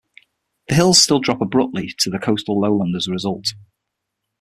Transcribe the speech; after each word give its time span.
The 0.67 0.73
hills 0.73 0.97
still 0.99 1.19
drop 1.19 1.41
abruptly 1.41 1.93
to 1.99 2.09
the 2.09 2.17
coastal 2.17 2.59
lowland 2.59 2.95
as 2.95 3.07
a 3.07 3.11
result. 3.11 3.45